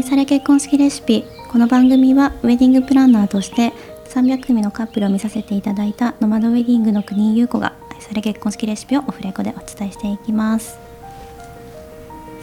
[0.00, 1.26] 愛され結婚式レシピ。
[1.50, 3.74] この番組はウェディングプランナーとして
[4.06, 10.78] 300組のカップルを見させていただいたノマドウェディングの国井優子が愛され結婚式レシピをオフレコでお伝えしていきます。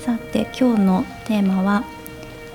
[0.01, 1.83] さて今日のテーマは、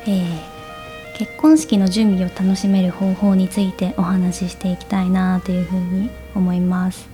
[0.07, 7.09] えー、結婚式の準備を楽しめる方法についてお話ししていきたいなというふうに思います。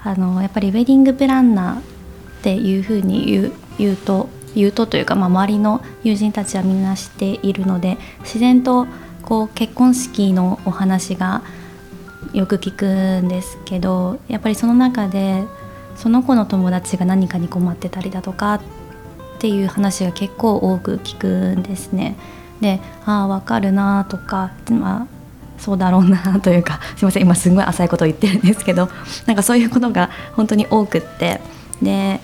[0.00, 1.82] あのやっぱりウェディングプランナーっ
[2.42, 8.86] ていうふうに言うと言うとというか、まあ、周りの友人たちはみんな知っているので自然と
[9.22, 11.42] こう結婚式のお話が
[12.32, 15.44] よく聞くんですけどやっぱりその中で
[15.94, 18.60] その子の友達が何かに困ってたりだとかっ
[19.38, 22.16] ていう話が結構多く聞くんですね。
[22.60, 25.06] でああ分かるなとか、まあ、
[25.58, 28.88] そうだろうなというか すいません今すごい浅いことを言ってるんですけど
[29.26, 31.40] なんかそういうことが本当に多くって
[31.82, 32.20] で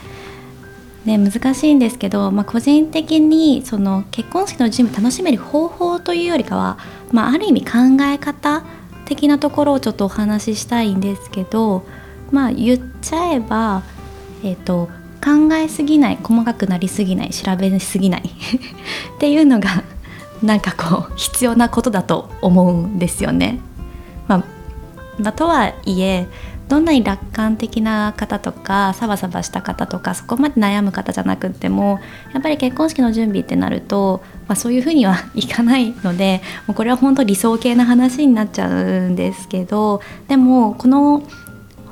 [1.05, 6.79] ね、難しいんですけど、まあ、個人的にその結婚式の準備楽しめる方法というよりかは、
[7.11, 8.63] まあ、ある意味考え方
[9.05, 11.85] 的なところをちょっとお話ししたいんですけど、
[12.31, 13.83] まあ、言っちゃえば、
[14.45, 14.89] えーと、
[15.23, 18.23] 考えすぎない細かくなりすぎない調べすぎない
[19.17, 19.83] っていうのが
[20.43, 23.61] なんかこう必要なことだと思うんですよね。
[24.27, 24.45] まあ、
[25.19, 26.27] まあ、とはいえ
[26.69, 32.01] どんなに楽観的な方とかサバサバした方とかそこまで悩む方じゃなくっても
[32.33, 38.73] やっぱり結婚式の準備ってなると、まあ、そういうふうには いかないのでもうこれは本当理想系な話になっちゃう
[39.11, 41.23] んですけどでもこの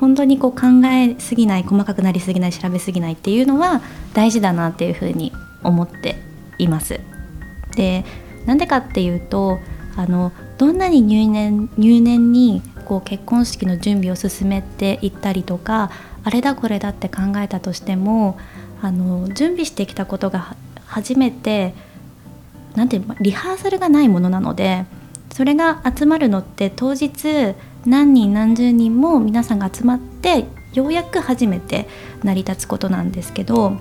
[0.00, 3.82] 本当にこう考えすぎない細かくなりすぎない調べすぎないっていうのは
[4.14, 5.32] 大事だなっていうふうに
[5.62, 6.16] 思って
[6.58, 7.00] います。
[7.76, 8.04] で
[8.46, 9.60] なんでかっていうと
[9.96, 15.92] あのどんなに入念入念にこう結婚式の準備を進めていったりとか
[16.24, 18.36] あれだこれだって考えたとしても
[18.82, 20.56] あの準備してきたことが
[20.87, 21.72] 初めて
[22.75, 24.87] なんていうリハーサルがないものなので
[25.32, 27.54] それが集まるのって当日
[27.87, 31.86] 何人何十人も皆さんが集まってようやく初めて
[32.25, 33.76] 成り立つことなんですけど、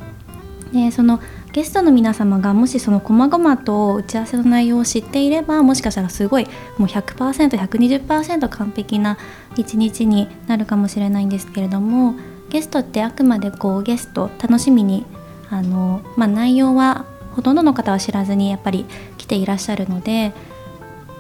[0.72, 1.20] でその
[1.52, 6.46] ゲストの皆様がもしその細々と打ち合わせの内容を知っていればもしかしたらすごい
[6.78, 9.18] もう 100%120% 完璧な
[9.56, 12.16] 一日になるかもしれないんですけれども
[12.50, 15.06] ゲストってあくまでこうゲスト楽しみに
[15.50, 18.86] あの、まあ、内容はほとんどの方は知らずにやっぱり
[19.18, 20.34] 来ていらっしゃるので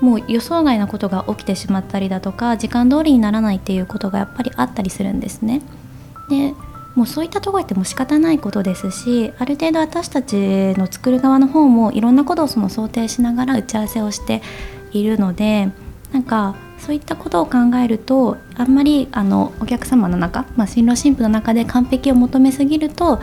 [0.01, 5.61] もう予想外のことが起きてしまったりだとか時間通りにならないっていうことがやっぱりあったりするんですね。
[6.29, 6.53] で
[6.99, 10.35] もうそういったところっても仕方ないことですしある程度私たち
[10.77, 14.41] の作る側の方もいろんなことをその想定しながら打ち合わせをして
[14.91, 15.69] いるので
[16.11, 23.21] なんかそういったことを考えるとあんまりあのお客様の中、まあ、新郎新婦の中で完璧を求めすぎると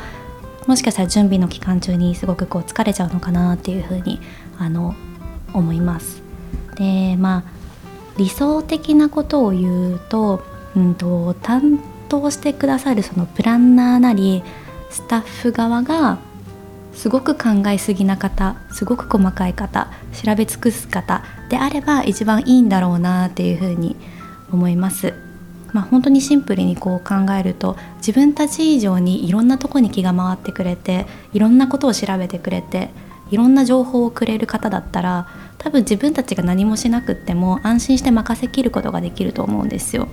[0.67, 4.21] もしかしたら準備の期間中にすごくこう疲れちゃうのかなっていうふうに
[4.59, 4.95] あの
[5.53, 6.23] 思います。
[6.77, 7.43] でまあ
[8.17, 10.43] 理想的なことを言うと,、
[10.75, 14.43] うんと担当してくださるそのプランナーなり
[14.91, 16.19] スタッフ側が
[16.93, 23.97] すごく考えすぎな方すごく細かい方調べ尽くす方であれば一番いいんだろうなっていうふうに
[24.51, 25.15] 思います。
[25.73, 32.89] まあ、本当にシンプルにこう考えると自分たち以上にいろんなとこに気が回ってくれていろんなことを調べてくれて
[33.31, 35.29] いろんな情報をくれる方だったら
[35.59, 40.09] 多分自分たちが何もしなくっても安心して任せきることができると思うんですよ。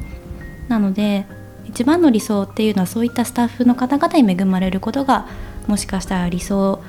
[0.67, 1.27] なので
[1.65, 5.27] 一番の理想っていうのはそういったスタッフの方々に恵まれることが
[5.67, 6.81] もしかしたら理想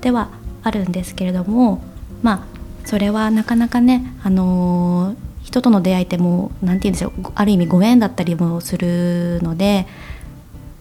[0.00, 0.28] では
[0.62, 1.82] あるんですけれども
[2.22, 9.86] まあそれはなかなかね、あのー、人との出会いってもう何て言うんでしょうある意味ご縁だったりもするので、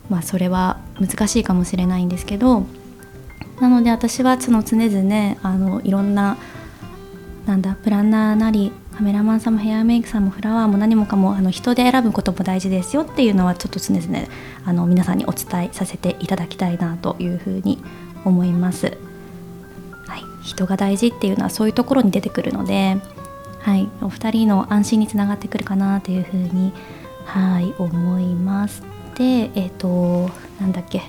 [0.09, 2.66] まあ、それは難しいかもしれないんですけど
[3.59, 6.38] なので私はその常々あのいろんな
[7.45, 14.28] なんだプランナーなりカメラマンさんもヘアメイクさんもフラワーも何もかもあの人で選ぶことも大事ですよっていうのはちょっと常々
[14.64, 17.84] あの皆さんにお伝えさせていただきたいなというふうに
[18.23, 18.97] 思います。
[20.08, 22.96] はい、人が大事っていうのはそういうところに出てくるので、
[23.59, 26.72] はい、お二人の安心につながってくるかなというふうに、
[27.25, 28.81] はい、思います。
[29.16, 30.31] で、えっ、ー、と
[30.61, 31.02] なんだっけ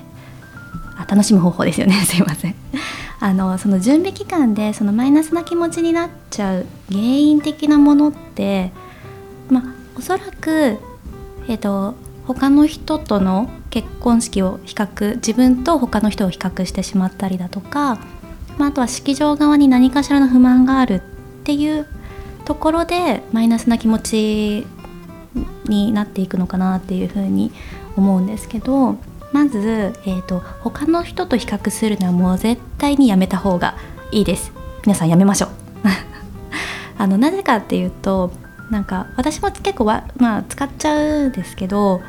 [0.97, 2.55] あ楽しむ方法ですよね すいません。
[3.27, 8.71] あのその準備期間でそのマイナスな気持ちになっちゃう原因的なものって
[9.51, 9.65] まあ
[9.99, 10.79] おそらく
[11.49, 11.95] えっ、ー、と
[12.29, 17.99] 他の人との結婚式を比較自分と他の人を比較してしまったりだとか、
[18.59, 21.01] まあ、あとは式場側に何かしらの不満があるっ
[21.43, 21.85] ていう
[22.45, 24.67] ところでマイナスな気持ち
[25.65, 27.51] になっていくのかなっていうふうに
[27.97, 28.97] 思うんですけど
[29.33, 33.77] まず、えーと、他の人と比較するのはもう絶対にやめた方が
[34.13, 34.53] いいです
[34.85, 35.51] 皆さんやめましょう
[36.99, 38.31] あのなぜかっていうと
[38.71, 42.01] なんか私も結構は、まあ、使っちゃうんですけど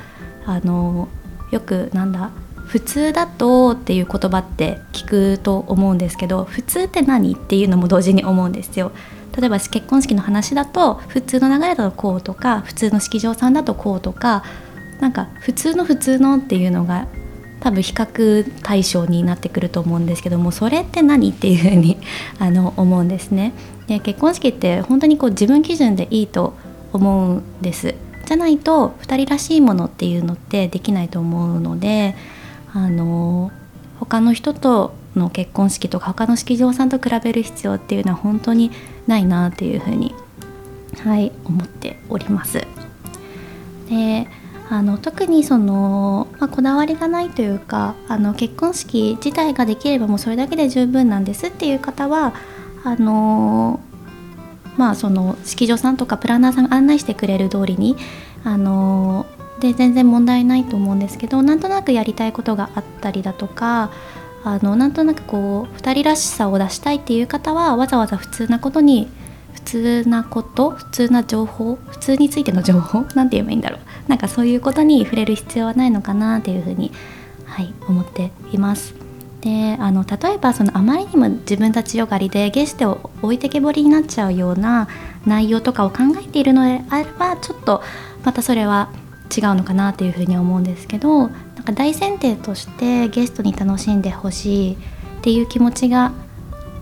[0.46, 1.08] あの
[1.52, 2.30] よくなんだ
[2.68, 8.92] 普通だとっていう言葉って聞くと思うんですけど普通って何っていうのも同時に思うんですよ。
[9.38, 14.44] 例えば結婚式の話だと普通の流れだとこうとか普通の式場さんだとこうとか
[15.00, 17.08] なんか普通の普通のっていうのが
[17.60, 21.98] 多分比較対象になってくると思うんですけどもそれって何っていうふうに
[22.40, 23.54] あの思うんですね。
[23.88, 26.54] で結婚式って本当にこう自分基準でいいと
[26.94, 27.96] 思うんです。
[28.26, 32.16] じゃないと2人らしいものっていうのってできないと思うので
[32.74, 33.52] あの
[34.00, 38.72] 他の人との結婚式とか他の式場さんと比べる必要っていうのは本当に
[39.08, 40.14] ないなっていうふうに
[41.04, 42.60] はい思っております。
[43.90, 44.28] で
[44.70, 52.34] あの特にその、まあ、こだわりがないというかあの結婚式自体ができればもうそれだけで十分なんですっていう方は
[52.84, 53.80] あの
[54.76, 57.96] まあその式場さんとかプランナーさんが案内してくれる通りに
[58.44, 59.26] あの
[59.60, 63.92] で全然問題ないと思うんですけどなんとなくやりたいことがあったりだとか
[64.44, 69.08] あのなんとなくこう2人らしさを出したいっていう方はわざわざ普通なことに
[69.68, 76.92] 通なこと普通な情報普通についての情報なんて言えばいいんだろうなんかそういうことに触れる必要はないのかなっていうふうに、
[77.46, 78.96] はい、思っています。
[79.42, 84.88] であの例えばそのあまりにも自分たちよがりでゲストを置いてけぼりになっちゃうような
[85.26, 87.84] 内容とかを考えているのであればちょっと
[88.24, 88.90] またそれは
[89.36, 91.30] 違うのかなっていうふうに思うんですけどなん
[91.64, 94.78] か大前提としてゲストに楽しんでほしいっ
[95.22, 96.14] ていう気持ちが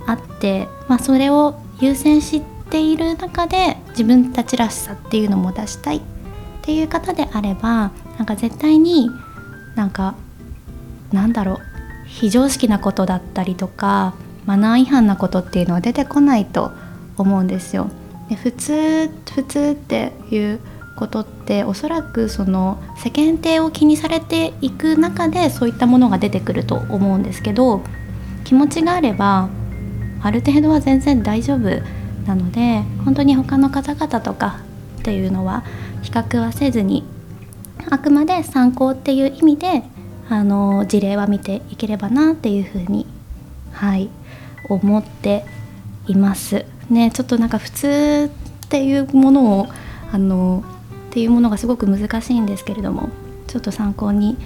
[0.07, 6.01] あって、まあ、それを優先してている中で自分たちらしさっていうのも出したいっ
[6.61, 9.09] ていう方であればなんか絶対に
[9.75, 10.15] なんか
[11.13, 11.59] なんだろう
[12.05, 14.13] 非常識なことだったりとか
[14.45, 16.73] マナー違反なことっていうのは出てこないと
[17.17, 17.87] 思うんですよ。
[18.27, 20.59] で普通普通っていう
[20.97, 27.81] ことっておそらくその世間体を気にされていく中でそういったものが出てくると思うんですけど
[28.43, 29.47] 気持ちがあれば
[30.21, 31.81] ある程度は全然大丈夫
[32.25, 34.59] なので本当に他の方々とか
[34.99, 35.63] っていうのは
[36.01, 37.03] 比較はせずに
[37.89, 39.83] あくまで参考っていう意味で
[40.29, 43.05] あの事例は見ていければなっていうふうに
[43.71, 44.09] はい
[44.69, 45.45] 思って
[46.07, 46.65] います。
[46.89, 48.31] ねちょっとなんか普通
[48.65, 49.67] っていうものを
[50.11, 50.63] あの
[51.11, 53.09] っていうものがすごく難しいんですけれども
[53.47, 54.37] ちょっと参考に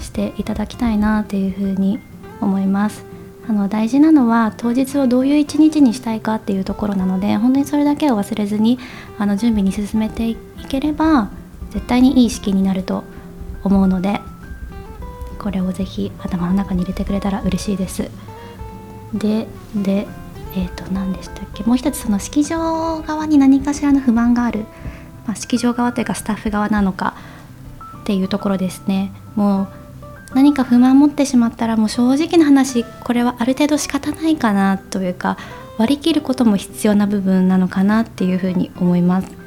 [0.00, 1.98] していただきたいなっていうふうに
[2.40, 3.15] 思います。
[3.48, 8.78] あの大事なのは当日をどういう一日にしたいかっていうところなので本当にそれだけを忘れずに
[9.18, 10.36] あの準備に進めてい
[10.68, 11.30] ければ
[11.70, 13.04] 絶対にいい式になると
[13.62, 14.20] 思うので
[15.38, 18.10] これをぜひ頭の中に入れてくれたら嬉しいです。
[19.14, 20.06] でで
[20.58, 21.64] えーと、何でしたっけ？
[21.64, 24.64] もう一つその式場側に何かしらの不満がある、
[25.26, 27.14] まあ、式場側というかスタッフ側なのか
[28.00, 29.12] っていうところですね。
[29.34, 29.68] もう
[30.34, 35.36] 何か不満持ってしまったらもう正直な話これはある程度仕方ないかなというか
[35.78, 39.46] 割り切ることも必要な部分なのかなっていうふうに思います。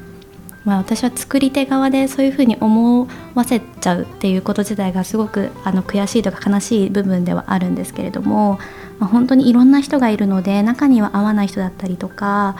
[0.64, 8.58] まあ、私は作り手側でそういうふうに思わせちゃうっていうこと自体がすごくあの悔しいとか悲しい部分ではあるんですけれども、
[8.98, 12.56] まあ、本当にいろんな人がいるので中には合わない人だったりとか、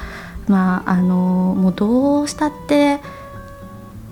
[0.49, 3.01] まあ、あのもうどうしたって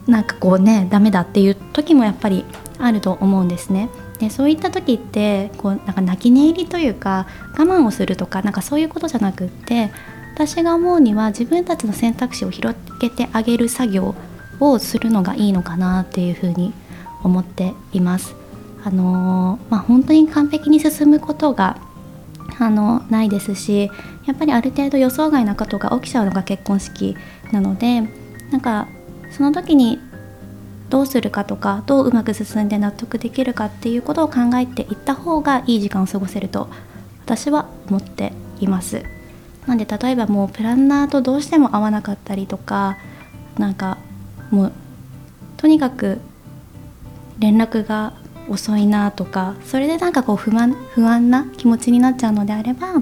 [0.09, 2.45] なんかこうねダメだっていう時もやっぱり
[2.79, 3.91] あると思うんですね。
[4.19, 9.91] でそういった時ってこうなんか泣き寝入りというか我慢をするとかなんかそういうことじゃなくって
[10.35, 14.15] 私が思うには自分たちの選択肢を広げてあげる作業
[14.59, 16.73] をするのがいいのかなっていうふうに
[17.23, 18.35] 思っています。
[18.85, 21.79] あのまあ、本当に完璧に進むことが
[22.59, 23.91] あのないですし
[24.25, 27.17] やっぱりある程度予想外なことが起きちゃうのが結婚式
[27.53, 28.03] なので
[28.50, 28.88] なんか
[29.30, 29.99] その時に
[30.90, 36.68] どうするかとかどううまく進んで納得できるかっていうことを考えていった方がいい時間を過ごせると
[37.25, 39.02] 私は思っています。
[39.66, 42.97] なんで例えばもうプランナーとどうしても合わなかったりとか
[43.58, 43.99] なんか
[44.50, 44.73] もう
[45.58, 46.20] とにかく
[47.38, 48.14] 連絡が
[48.49, 52.94] 遅いなとかそれでなんかこう不安不安な気持ちになっちゃうのであれば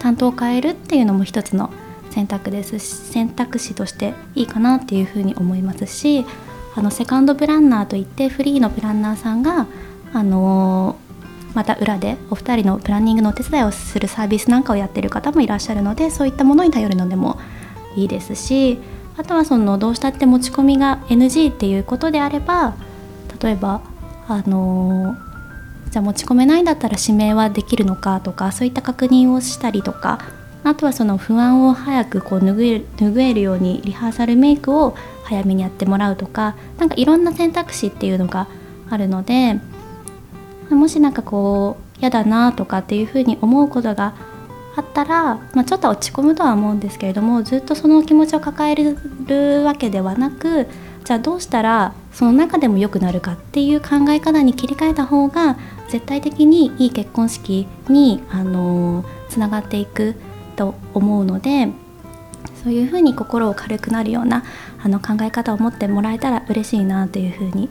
[0.00, 1.70] 担当を変えるっていうのも一つの
[2.14, 6.24] 選択です選択肢としていいかなっていうふうに思いますし
[6.76, 9.66] あのセカンドプランナーといってフリーのプランナーさんが、
[10.12, 17.38] あのー、また裏でお二人のプランニングのお手伝いをするサービスなんかをやってる方もいらっしゃるのでそういったものに頼るのでも
[17.96, 18.78] いいですし
[19.16, 22.74] あとはそのどうしたって持ち込みが NG っていうことであれば
[23.42, 23.82] 例えば
[24.28, 38.48] あのー、じゃあ持ち込めないんだったら指名はできるのかとかそういった確認をしたりとかあとはその不安を早くこう拭え拭えるようにリハーサルメイクを早めにやってもらうとかなんかいろんな選択肢っていうのが
[38.90, 39.60] あるので
[40.70, 44.14] もし何かこう嫌だなとかっていうふうに思うことが
[44.76, 50.66] あったら、まあ、ちょっと落ち込むとは思うんですけれどもずっとその気持ちを抱えるわけではなく
[51.04, 60.14] じゃあどうしたらその中でも良くなるかっていう考え方に切り替えた方が絶対的にいい結婚式にあのつながっていく
[60.54, 61.68] と思うので
[62.62, 64.44] そういうふうに心を軽くなるような
[64.82, 67.70] あの考え方を持ってもらえたら嬉しいなというふうに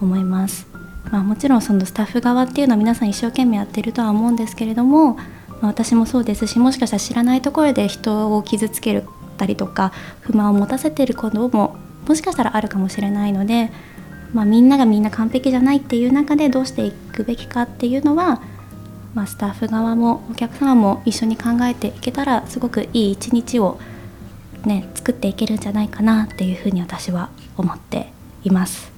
[0.00, 0.66] 思います。
[1.10, 5.22] まあ、もちろんそのスタッフ側っていうのは皆さん一生懸命やってるとは思うんですけれども、ま
[5.62, 9.04] あ、私もそうですしもしかしたら知らないところで人を傷つけ
[9.36, 11.76] たりとか不満を持たせてることも
[12.08, 13.70] もしかしたらあるかもしれないので、
[14.32, 18.42] まあ、みんながみんな完璧じゃないっていう中でどうしていくべきかっていうのは、
[19.14, 23.78] まあ、スタッフ側もお客様も一緒に考えていけたらすごくいい一日を、
[24.64, 28.92] ね、作っていけるんじゃないかなっていうふうに私は思っています。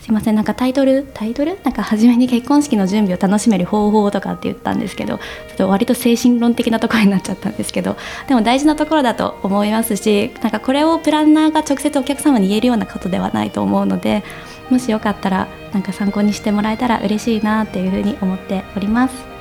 [0.00, 1.60] すいませんなんかタイトルタイトル？
[1.62, 7.96] なんか初めに結婚式の準備を楽しめる方法とかって言ったんですけどちょっと割と精神論的なところになっちゃったんですけど
[8.26, 14.24] でも大事なところだと思いますしなんかこれをプランナーが直接お客様に言えるようなことではないと思うので
[14.70, 19.31] もしよかったらなんか参考にしてもらえたら嬉しいなっていうふうに思っております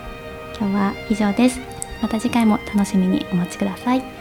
[0.61, 1.59] 今日は以上です。
[2.03, 4.20] また次回も楽しみにお待ちください。